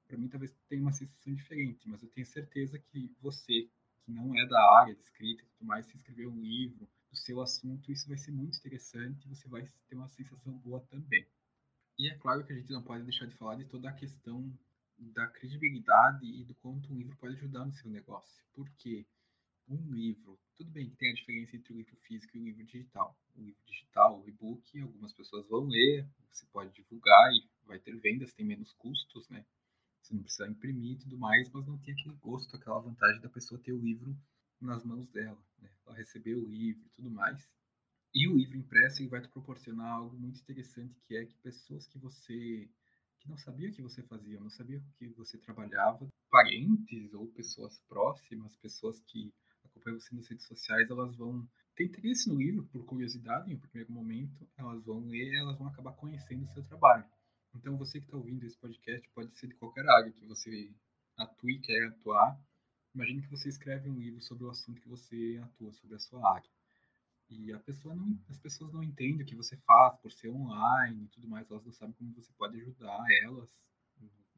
para 0.06 0.18
mim 0.18 0.28
talvez 0.28 0.54
tenha 0.68 0.82
uma 0.82 0.92
sensação 0.92 1.34
diferente, 1.34 1.88
mas 1.88 2.02
eu 2.02 2.08
tenho 2.10 2.26
certeza 2.26 2.78
que 2.78 3.10
você, 3.20 3.68
que 4.04 4.12
não 4.12 4.36
é 4.36 4.46
da 4.46 4.60
área 4.78 4.94
de 4.94 5.00
escrita 5.00 5.42
e 5.42 5.46
tudo 5.46 5.66
mais, 5.66 5.86
se 5.86 5.96
escrever 5.96 6.28
um 6.28 6.40
livro 6.40 6.88
do 7.10 7.16
seu 7.16 7.40
assunto, 7.40 7.90
isso 7.90 8.06
vai 8.06 8.18
ser 8.18 8.32
muito 8.32 8.58
interessante 8.58 9.24
e 9.24 9.28
você 9.28 9.48
vai 9.48 9.66
ter 9.88 9.96
uma 9.96 10.08
sensação 10.08 10.52
boa 10.58 10.80
também. 10.90 11.26
E 11.98 12.08
é 12.08 12.14
claro 12.16 12.44
que 12.44 12.52
a 12.52 12.56
gente 12.56 12.72
não 12.72 12.82
pode 12.82 13.04
deixar 13.04 13.26
de 13.26 13.36
falar 13.36 13.56
de 13.56 13.64
toda 13.66 13.88
a 13.88 13.92
questão 13.92 14.52
da 14.98 15.26
credibilidade 15.28 16.26
e 16.26 16.44
do 16.44 16.54
quanto 16.56 16.92
um 16.92 16.96
livro 16.96 17.16
pode 17.16 17.36
ajudar 17.36 17.64
no 17.64 17.72
seu 17.72 17.90
negócio. 17.90 18.44
Porque 18.52 19.06
um 19.68 19.92
livro, 19.92 20.38
tudo 20.56 20.70
bem 20.70 20.90
que 20.90 20.96
tem 20.96 21.10
a 21.10 21.14
diferença 21.14 21.56
entre 21.56 21.72
o 21.72 21.76
livro 21.76 21.96
físico 21.96 22.36
e 22.36 22.40
o 22.40 22.44
livro 22.44 22.64
digital. 22.64 23.16
O 23.36 23.40
livro 23.40 23.60
digital, 23.66 24.20
o 24.20 24.28
e-book, 24.28 24.80
algumas 24.80 25.12
pessoas 25.12 25.46
vão 25.48 25.66
ler, 25.66 26.06
você 26.30 26.44
pode 26.46 26.72
divulgar 26.74 27.32
e 27.32 27.48
vai 27.64 27.78
ter 27.78 27.96
vendas, 27.96 28.32
tem 28.34 28.44
menos 28.44 28.72
custos, 28.72 29.28
né? 29.28 29.44
Você 30.02 30.14
não 30.14 30.22
precisa 30.22 30.48
imprimir 30.48 30.92
e 30.92 30.98
tudo 30.98 31.16
mais, 31.16 31.50
mas 31.50 31.66
não 31.66 31.78
tem 31.78 31.94
aquele 31.94 32.14
gosto, 32.16 32.56
aquela 32.56 32.80
vantagem 32.80 33.20
da 33.22 33.28
pessoa 33.28 33.60
ter 33.60 33.72
o 33.72 33.78
livro 33.78 34.14
nas 34.60 34.84
mãos 34.84 35.08
dela, 35.08 35.42
né? 35.60 35.70
Ela 35.86 35.96
receber 35.96 36.34
o 36.34 36.44
livro 36.44 36.84
e 36.84 36.90
tudo 36.90 37.10
mais. 37.10 37.48
E 38.14 38.28
o 38.28 38.36
livro 38.36 38.56
impresso 38.56 39.02
ele 39.02 39.08
vai 39.08 39.20
te 39.20 39.28
proporcionar 39.28 39.90
algo 39.90 40.16
muito 40.16 40.40
interessante, 40.40 41.00
que 41.06 41.16
é 41.16 41.24
que 41.26 41.36
pessoas 41.38 41.88
que 41.88 41.98
você 41.98 42.70
que 43.18 43.28
não 43.28 43.38
sabia 43.38 43.70
o 43.70 43.72
que 43.72 43.82
você 43.82 44.02
fazia, 44.02 44.38
não 44.38 44.50
sabia 44.50 44.78
o 44.78 44.82
que 44.98 45.08
você 45.14 45.38
trabalhava, 45.38 46.06
parentes 46.30 47.12
ou 47.14 47.26
pessoas 47.28 47.80
próximas, 47.88 48.54
pessoas 48.56 49.00
que 49.00 49.32
acompanham 49.64 49.98
você 49.98 50.14
nas 50.14 50.28
redes 50.28 50.46
sociais, 50.46 50.90
elas 50.90 51.16
vão 51.16 51.48
ter 51.74 51.84
interesse 51.84 52.28
no 52.28 52.36
livro 52.36 52.64
por 52.66 52.84
curiosidade 52.84 53.50
em 53.50 53.56
um 53.56 53.60
primeiro 53.60 53.90
momento, 53.90 54.46
elas 54.56 54.84
vão 54.84 55.06
ler, 55.06 55.34
elas 55.34 55.58
vão 55.58 55.66
acabar 55.66 55.92
conhecendo 55.94 56.44
o 56.44 56.52
seu 56.52 56.62
trabalho. 56.64 57.04
Então, 57.54 57.76
você 57.78 57.98
que 57.98 58.06
está 58.06 58.16
ouvindo 58.16 58.44
esse 58.44 58.58
podcast 58.58 59.08
pode 59.14 59.36
ser 59.38 59.48
de 59.48 59.54
qualquer 59.54 59.88
área 59.88 60.12
que 60.12 60.26
você 60.26 60.70
atue, 61.16 61.60
quer 61.60 61.86
atuar. 61.88 62.38
Imagine 62.94 63.22
que 63.22 63.30
você 63.30 63.48
escreve 63.48 63.88
um 63.88 63.98
livro 63.98 64.20
sobre 64.20 64.44
o 64.44 64.50
assunto 64.50 64.80
que 64.80 64.88
você 64.88 65.40
atua, 65.42 65.72
sobre 65.72 65.96
a 65.96 65.98
sua 65.98 66.34
área. 66.34 66.53
E 67.30 67.52
a 67.52 67.58
pessoa 67.58 67.94
não, 67.94 68.18
as 68.28 68.38
pessoas 68.38 68.72
não 68.72 68.82
entendem 68.82 69.22
o 69.22 69.26
que 69.26 69.34
você 69.34 69.56
faz 69.58 69.96
por 70.00 70.12
ser 70.12 70.30
online 70.30 71.04
e 71.04 71.08
tudo 71.08 71.28
mais, 71.28 71.50
elas 71.50 71.64
não 71.64 71.72
sabem 71.72 71.94
como 71.94 72.12
você 72.12 72.32
pode 72.34 72.60
ajudar 72.60 73.04
elas 73.22 73.50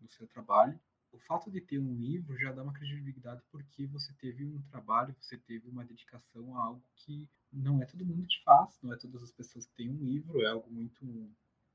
no, 0.00 0.09
seu 0.09 0.26
trabalho. 0.28 0.78
O 1.12 1.19
fato 1.19 1.50
de 1.50 1.61
ter 1.61 1.78
um 1.78 1.95
livro 1.95 2.38
já 2.38 2.52
dá 2.52 2.62
uma 2.62 2.73
credibilidade 2.73 3.43
porque 3.50 3.87
você 3.87 4.12
teve 4.14 4.45
um 4.45 4.61
trabalho, 4.71 5.14
você 5.21 5.37
teve 5.37 5.69
uma 5.69 5.85
dedicação 5.85 6.57
a 6.57 6.64
algo 6.64 6.85
que 6.95 7.28
não 7.52 7.83
é 7.83 7.87
todo 7.87 8.05
mundo 8.05 8.26
que 8.26 8.43
faz, 8.45 8.78
não 8.83 8.93
é 8.93 8.97
todas 8.97 9.23
as 9.23 9.33
pessoas 9.33 9.66
que 9.66 9.75
têm 9.76 9.90
um 9.90 10.05
livro, 10.05 10.43
é 10.43 10.49
algo 10.49 10.71
muito 10.71 11.05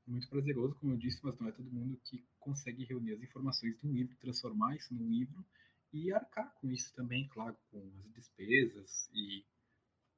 muito 0.06 0.28
prazeroso, 0.28 0.74
como 0.76 0.92
eu 0.92 0.96
disse, 0.96 1.20
mas 1.22 1.38
não 1.38 1.48
é 1.48 1.52
todo 1.52 1.70
mundo 1.70 1.96
que 2.04 2.24
consegue 2.40 2.84
reunir 2.84 3.12
as 3.12 3.22
informações 3.22 3.78
de 3.78 3.86
um 3.86 3.92
livro, 3.92 4.16
transformar 4.16 4.74
isso 4.74 4.92
num 4.92 5.08
livro 5.08 5.44
e 5.92 6.12
arcar 6.12 6.52
com 6.54 6.70
isso 6.70 6.92
também, 6.94 7.28
claro, 7.28 7.56
com 7.70 7.78
as 8.04 8.12
despesas 8.12 9.08
e, 9.12 9.44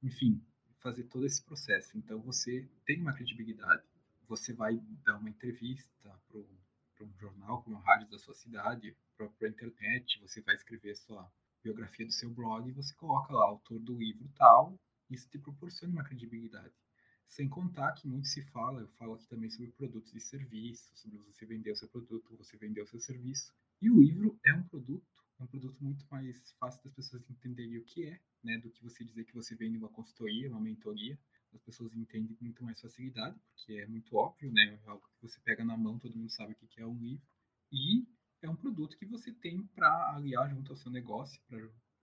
enfim, 0.02 0.42
fazer 0.84 1.04
todo 1.04 1.24
esse 1.24 1.42
processo. 1.42 1.96
Então 1.96 2.20
você 2.20 2.68
tem 2.84 3.00
uma 3.00 3.14
credibilidade. 3.14 3.82
Você 4.28 4.52
vai 4.52 4.78
dar 5.02 5.16
uma 5.16 5.30
entrevista 5.30 5.88
para 6.28 7.06
um 7.06 7.18
jornal, 7.18 7.62
para 7.62 7.70
uma 7.70 7.80
rádio 7.80 8.10
da 8.10 8.18
sua 8.18 8.34
cidade, 8.34 8.94
para 9.16 9.26
a 9.26 9.48
internet, 9.48 10.20
você 10.20 10.42
vai 10.42 10.54
escrever 10.54 10.94
sua 10.94 11.30
biografia 11.62 12.04
do 12.04 12.12
seu 12.12 12.30
blog 12.30 12.68
e 12.68 12.72
você 12.72 12.94
coloca 12.94 13.32
lá, 13.32 13.46
autor 13.46 13.80
do 13.80 13.96
livro 13.96 14.30
tal, 14.36 14.78
isso 15.08 15.26
te 15.30 15.38
proporciona 15.38 15.94
uma 15.94 16.04
credibilidade. 16.04 16.74
Sem 17.26 17.48
contar 17.48 17.92
que 17.92 18.06
muito 18.06 18.28
se 18.28 18.42
fala, 18.50 18.82
eu 18.82 18.88
falo 18.98 19.14
aqui 19.14 19.26
também 19.26 19.48
sobre 19.48 19.72
produtos 19.72 20.14
e 20.14 20.20
serviços, 20.20 21.00
sobre 21.00 21.18
você 21.18 21.46
vender 21.46 21.72
o 21.72 21.76
seu 21.76 21.88
produto, 21.88 22.36
você 22.36 22.58
vender 22.58 22.82
o 22.82 22.86
seu 22.86 23.00
serviço. 23.00 23.54
E 23.80 23.90
o 23.90 24.00
livro 24.00 24.38
é 24.44 24.52
um 24.52 24.62
produto, 24.64 25.23
é 25.38 25.42
um 25.42 25.46
produto 25.46 25.82
muito 25.82 26.06
mais 26.10 26.52
fácil 26.58 26.82
das 26.84 26.94
pessoas 26.94 27.28
entenderem 27.28 27.78
o 27.78 27.84
que 27.84 28.06
é, 28.06 28.20
né, 28.42 28.58
do 28.58 28.70
que 28.70 28.82
você 28.82 29.04
dizer 29.04 29.24
que 29.24 29.34
você 29.34 29.54
vende 29.54 29.76
uma 29.76 29.88
consultoria, 29.88 30.50
uma 30.50 30.60
mentoria. 30.60 31.18
As 31.52 31.62
pessoas 31.62 31.94
entendem 31.94 32.34
com 32.34 32.44
muito 32.44 32.64
mais 32.64 32.80
facilidade, 32.80 33.38
porque 33.48 33.74
é 33.74 33.86
muito 33.86 34.16
óbvio, 34.16 34.52
né, 34.52 34.80
é 34.84 34.88
algo 34.88 35.06
que 35.08 35.22
você 35.22 35.40
pega 35.40 35.64
na 35.64 35.76
mão, 35.76 35.98
todo 35.98 36.16
mundo 36.16 36.30
sabe 36.30 36.52
o 36.52 36.66
que 36.66 36.80
é 36.80 36.86
um 36.86 36.98
livro. 36.98 37.24
E 37.72 38.06
é 38.42 38.48
um 38.48 38.56
produto 38.56 38.96
que 38.98 39.06
você 39.06 39.32
tem 39.32 39.62
para 39.68 40.14
aliar 40.14 40.50
junto 40.50 40.72
ao 40.72 40.76
seu 40.76 40.90
negócio, 40.90 41.40
para 41.48 41.58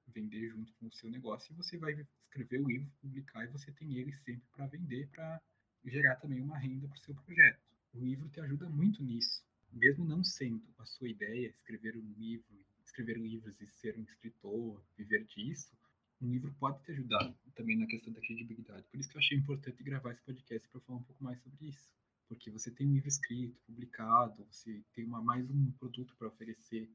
vender 0.07 0.49
junto 0.49 0.73
com 0.73 0.87
o 0.87 0.91
seu 0.91 1.09
negócio 1.09 1.53
e 1.53 1.55
você 1.55 1.77
vai 1.77 1.93
escrever 2.25 2.59
o 2.59 2.67
livro, 2.67 2.91
publicar 3.01 3.43
e 3.45 3.51
você 3.51 3.71
tem 3.71 3.97
ele 3.97 4.11
sempre 4.11 4.43
para 4.51 4.67
vender, 4.67 5.07
para 5.09 5.41
gerar 5.85 6.15
também 6.17 6.41
uma 6.41 6.57
renda 6.57 6.87
para 6.87 6.97
o 6.97 7.01
seu 7.01 7.15
projeto. 7.15 7.61
O 7.93 7.99
livro 7.99 8.29
te 8.29 8.39
ajuda 8.39 8.69
muito 8.69 9.03
nisso, 9.03 9.43
mesmo 9.71 10.05
não 10.05 10.23
sendo 10.23 10.63
a 10.77 10.85
sua 10.85 11.09
ideia 11.09 11.47
escrever 11.49 11.97
um 11.97 12.13
livro, 12.13 12.65
escrever 12.85 13.17
livros 13.17 13.59
e 13.61 13.67
ser 13.67 13.97
um 13.97 14.03
escritor, 14.03 14.81
viver 14.97 15.25
disso. 15.25 15.75
Um 16.21 16.29
livro 16.29 16.53
pode 16.59 16.81
te 16.83 16.91
ajudar 16.91 17.33
também 17.55 17.77
na 17.77 17.87
questão 17.87 18.13
da 18.13 18.21
credibilidade. 18.21 18.87
Por 18.89 18.99
isso 18.99 19.09
que 19.09 19.17
eu 19.17 19.19
achei 19.19 19.37
importante 19.37 19.83
gravar 19.83 20.11
esse 20.11 20.21
podcast 20.21 20.67
para 20.69 20.81
falar 20.81 20.99
um 20.99 21.03
pouco 21.03 21.23
mais 21.23 21.41
sobre 21.41 21.67
isso, 21.67 21.89
porque 22.27 22.51
você 22.51 22.69
tem 22.71 22.87
um 22.87 22.93
livro 22.93 23.09
escrito, 23.09 23.59
publicado, 23.65 24.45
você 24.45 24.83
tem 24.93 25.05
uma, 25.05 25.21
mais 25.21 25.49
um 25.49 25.71
produto 25.71 26.15
para 26.17 26.27
oferecer 26.27 26.89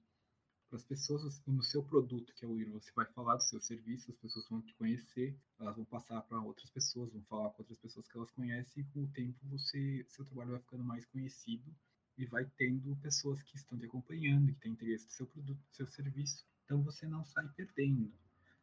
para 0.69 0.77
as 0.79 0.85
pessoas 0.85 1.41
no 1.47 1.63
seu 1.63 1.83
produto, 1.83 2.35
que 2.35 2.45
é 2.45 2.49
o 2.49 2.57
livro, 2.57 2.81
você 2.81 2.91
vai 2.93 3.07
falar 3.07 3.37
do 3.37 3.43
seu 3.43 3.61
serviço, 3.61 4.11
as 4.11 4.17
pessoas 4.17 4.49
vão 4.49 4.61
te 4.61 4.75
conhecer, 4.75 5.37
elas 5.61 5.77
vão 5.77 5.85
passar 5.85 6.21
para 6.23 6.41
outras 6.41 6.69
pessoas, 6.71 7.13
vão 7.13 7.23
falar 7.23 7.51
com 7.51 7.63
outras 7.63 7.79
pessoas 7.79 8.09
que 8.09 8.17
elas 8.17 8.31
conhecem, 8.33 8.83
e 8.83 8.87
com 8.87 9.05
o 9.05 9.09
tempo 9.13 9.39
você, 9.47 10.05
seu 10.09 10.25
trabalho 10.25 10.51
vai 10.51 10.61
ficando 10.61 10.83
mais 10.83 11.05
conhecido 11.07 11.73
e 12.17 12.25
vai 12.27 12.45
tendo 12.57 12.97
pessoas 12.97 13.43
que 13.43 13.57
estão 13.57 13.79
te 13.79 13.87
acompanhando, 13.87 14.53
que 14.55 14.61
têm 14.61 14.73
interesse 14.73 15.05
no 15.07 15.11
seu 15.11 15.27
produto, 15.27 15.59
no 15.59 15.75
seu 15.75 15.87
serviço. 15.87 16.47
Então 16.65 16.83
você 16.83 17.07
não 17.07 17.25
sai 17.25 17.49
perdendo. 17.57 18.13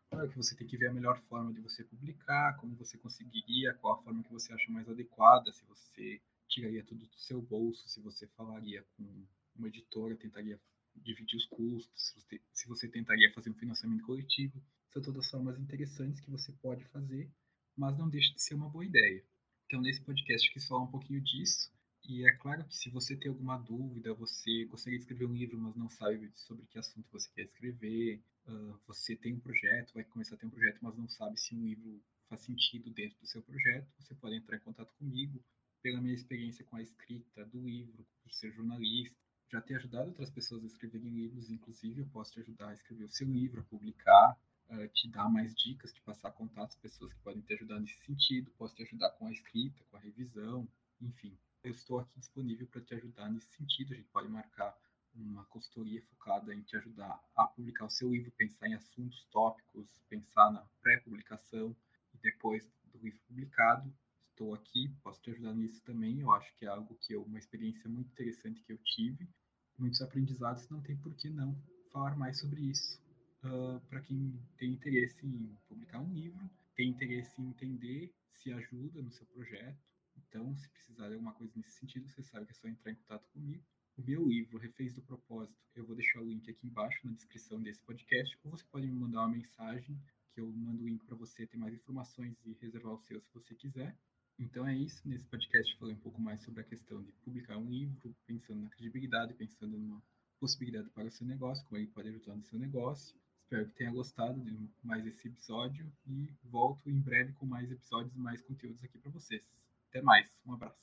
Claro 0.10 0.30
que 0.30 0.38
você 0.38 0.56
tem 0.56 0.68
que 0.68 0.78
ver 0.78 0.90
a 0.90 0.94
melhor 0.94 1.20
forma 1.24 1.54
de 1.54 1.62
você 1.62 1.84
publicar, 1.84 2.56
como 2.58 2.76
você 2.76 2.98
conseguiria, 2.98 3.74
qual 3.76 4.00
a 4.00 4.04
forma 4.04 4.24
que 4.24 4.32
você 4.32 4.54
acha 4.54 4.72
mais 4.72 4.88
adequada, 4.88 5.52
se 5.52 5.66
você 5.66 6.22
tiraria 6.48 6.84
tudo 6.84 7.08
do 7.08 7.18
seu 7.18 7.42
bolso, 7.42 7.88
se 7.90 8.00
você 8.00 8.28
falaria 8.28 8.86
com 8.96 9.26
uma 9.56 9.68
editora, 9.68 10.16
tentaria 10.16 10.60
dividir 10.96 11.38
os 11.38 11.48
custos, 11.48 12.14
se 12.52 12.68
você 12.68 12.88
tentaria 12.88 13.34
fazer 13.34 13.50
um 13.50 13.56
financiamento 13.56 14.04
coletivo. 14.04 14.62
São 14.90 15.02
todas 15.02 15.30
formas 15.30 15.60
interessantes 15.60 16.22
que 16.22 16.30
você 16.30 16.52
pode 16.52 16.86
fazer, 16.86 17.32
mas 17.76 17.98
não 17.98 18.08
deixa 18.08 18.32
de 18.34 18.42
ser 18.42 18.54
uma 18.54 18.70
boa 18.70 18.86
ideia. 18.86 19.26
Então, 19.66 19.82
nesse 19.82 20.02
podcast, 20.02 20.48
eu 20.48 20.54
quis 20.54 20.68
falar 20.68 20.84
um 20.84 20.92
pouquinho 20.92 21.22
disso. 21.22 21.72
E 22.06 22.26
é 22.28 22.34
claro 22.34 22.66
que 22.66 22.76
se 22.76 22.90
você 22.90 23.16
tem 23.16 23.30
alguma 23.30 23.58
dúvida, 23.58 24.14
você 24.14 24.66
de 24.66 24.96
escrever 24.96 25.26
um 25.26 25.34
livro, 25.34 25.58
mas 25.58 25.76
não 25.76 25.90
sabe 25.90 26.32
sobre 26.36 26.66
que 26.68 26.78
assunto 26.78 27.08
você 27.10 27.30
quer 27.34 27.44
escrever, 27.44 28.22
uh, 28.46 28.78
você 28.86 29.16
tem 29.16 29.34
um 29.34 29.40
projeto, 29.40 29.94
vai 29.94 30.04
começar 30.04 30.36
a 30.36 30.38
ter 30.38 30.46
um 30.46 30.50
projeto, 30.50 30.80
mas 30.82 30.98
não 30.98 31.08
sabe 31.08 31.40
se 31.40 31.56
um 31.56 31.64
livro 31.64 32.04
faz 32.28 32.42
sentido 32.42 32.90
dentro 32.92 33.18
do 33.20 33.28
seu 33.28 33.42
projeto, 33.42 33.88
você 33.98 34.14
pode 34.16 34.36
entrar 34.36 34.58
em 34.58 34.60
contato 34.60 34.94
comigo. 34.96 35.42
Pela 35.82 36.02
minha 36.02 36.14
experiência 36.14 36.66
com 36.66 36.76
a 36.78 36.82
escrita 36.82 37.46
do 37.46 37.62
livro, 37.62 38.06
por 38.22 38.32
ser 38.32 38.52
jornalista, 38.52 39.16
já 39.50 39.62
ter 39.62 39.76
ajudado 39.76 40.10
outras 40.10 40.30
pessoas 40.30 40.64
a 40.64 40.68
escreverem 40.68 41.10
livros, 41.10 41.50
inclusive 41.50 42.02
eu 42.02 42.08
posso 42.08 42.34
te 42.34 42.40
ajudar 42.42 42.70
a 42.70 42.74
escrever 42.74 43.06
o 43.06 43.10
seu 43.10 43.28
livro, 43.28 43.62
a 43.62 43.64
publicar. 43.64 44.38
uh, 44.70 44.88
te 44.90 45.10
dar 45.10 45.30
mais 45.30 45.54
dicas, 45.56 45.94
te 45.94 46.02
passar 46.02 46.32
contatos, 46.32 46.76
pessoas 46.78 47.14
que 47.14 47.20
podem 47.20 47.42
te 47.42 47.54
ajudar 47.54 47.80
nesse 47.80 47.98
sentido, 48.06 48.52
posso 48.58 48.76
te 48.76 48.84
ajudar 48.84 49.12
com 49.12 49.28
a 49.28 49.32
escrita, 49.32 49.84
com 49.90 49.98
a 49.98 50.00
revisão, 50.00 50.68
enfim. 51.02 51.38
Eu 51.64 51.72
estou 51.72 52.00
aqui 52.00 52.20
disponível 52.20 52.68
para 52.68 52.82
te 52.82 52.94
ajudar 52.94 53.30
nesse 53.30 53.48
sentido. 53.54 53.94
A 53.94 53.96
gente 53.96 54.10
pode 54.10 54.28
marcar 54.28 54.78
uma 55.16 55.46
consultoria 55.46 56.02
focada 56.10 56.54
em 56.54 56.62
te 56.62 56.76
ajudar 56.76 57.24
a 57.38 57.48
publicar 57.48 57.86
o 57.86 57.90
seu 57.90 58.10
livro, 58.10 58.32
pensar 58.32 58.68
em 58.68 58.74
assuntos, 58.74 59.26
tópicos, 59.32 59.88
pensar 60.10 60.52
na 60.52 60.68
pré-publicação 60.82 61.74
e 62.14 62.18
depois 62.18 62.70
do 62.92 63.00
livro 63.00 63.20
publicado. 63.28 63.94
Estou 64.32 64.54
aqui, 64.54 64.94
posso 65.02 65.22
te 65.22 65.32
ajudar 65.32 65.54
nisso 65.54 65.82
também. 65.84 66.20
Eu 66.20 66.34
acho 66.34 66.54
que 66.58 66.66
é 66.66 66.68
algo 66.68 66.96
que 66.96 67.14
eu, 67.14 67.24
uma 67.24 67.40
experiência 67.40 67.90
muito 67.90 68.12
interessante 68.12 68.62
que 68.64 68.74
eu 68.74 68.78
tive, 68.80 69.30
muitos 69.78 70.02
aprendizados, 70.02 70.68
não 70.70 70.82
tem 70.82 70.98
por 70.98 71.16
que 71.16 71.30
não 71.30 71.56
falar 71.94 72.18
mais 72.18 72.40
sobre 72.40 72.62
isso. 72.62 73.02
Uh, 73.42 73.80
para 73.88 74.02
quem 74.02 74.38
tem 74.58 74.72
interesse 74.72 75.26
em 75.26 75.58
publicar 75.70 76.02
um 76.02 76.14
livro, 76.14 76.50
tem 76.76 76.90
interesse 76.90 77.42
em 77.42 77.48
entender 77.48 78.14
se 78.34 78.52
ajuda 78.52 79.02
no 79.02 79.12
seu 79.14 79.26
projeto. 79.28 79.93
Então, 80.34 80.56
se 80.58 80.68
precisar 80.68 81.10
de 81.10 81.14
alguma 81.14 81.32
coisa 81.34 81.54
nesse 81.56 81.78
sentido, 81.78 82.10
você 82.10 82.24
sabe 82.24 82.48
que 82.48 82.54
é 82.54 82.56
só 82.56 82.68
entrar 82.68 82.92
em 82.92 82.96
contato 82.96 83.30
comigo. 83.30 83.64
O 83.96 84.02
meu 84.02 84.26
livro, 84.28 84.58
Refez 84.58 84.92
do 84.92 85.04
Propósito, 85.04 85.56
eu 85.76 85.86
vou 85.86 85.96
deixar 85.96 86.22
o 86.22 86.26
link 86.26 86.50
aqui 86.50 86.66
embaixo 86.66 87.06
na 87.06 87.14
descrição 87.14 87.62
desse 87.62 87.80
podcast, 87.84 88.36
ou 88.44 88.50
você 88.50 88.66
pode 88.72 88.88
me 88.88 88.94
mandar 88.94 89.20
uma 89.20 89.28
mensagem 89.28 89.96
que 90.34 90.42
eu 90.42 90.52
mando 90.52 90.82
o 90.82 90.88
link 90.88 91.06
para 91.06 91.16
você 91.16 91.46
ter 91.46 91.58
mais 91.58 91.76
informações 91.76 92.36
e 92.46 92.54
reservar 92.54 92.94
o 92.94 92.98
seu 92.98 93.22
se 93.22 93.32
você 93.32 93.54
quiser. 93.54 93.96
Então 94.40 94.66
é 94.66 94.76
isso. 94.76 95.08
Nesse 95.08 95.24
podcast 95.28 95.78
falei 95.78 95.94
um 95.94 96.00
pouco 96.00 96.20
mais 96.20 96.42
sobre 96.42 96.62
a 96.62 96.64
questão 96.64 97.04
de 97.04 97.12
publicar 97.12 97.60
um 97.60 97.70
livro, 97.70 98.16
pensando 98.26 98.62
na 98.62 98.70
credibilidade, 98.70 99.36
pensando 99.36 99.78
numa 99.78 100.02
possibilidade 100.40 100.90
para 100.90 101.06
o 101.06 101.12
seu 101.12 101.28
negócio, 101.28 101.64
como 101.66 101.78
ele 101.78 101.92
pode 101.92 102.10
ajudar 102.10 102.36
no 102.36 102.44
seu 102.44 102.58
negócio. 102.58 103.16
Espero 103.44 103.68
que 103.68 103.76
tenha 103.76 103.92
gostado 103.92 104.42
de 104.42 104.68
mais 104.82 105.06
esse 105.06 105.28
episódio 105.28 105.94
e 106.08 106.34
volto 106.42 106.90
em 106.90 107.00
breve 107.00 107.34
com 107.34 107.46
mais 107.46 107.70
episódios 107.70 108.16
e 108.16 108.20
mais 108.20 108.42
conteúdos 108.42 108.84
aqui 108.84 108.98
para 108.98 109.12
vocês. 109.12 109.63
Até 109.94 110.02
mais, 110.02 110.26
um 110.48 110.54
abraço. 110.56 110.76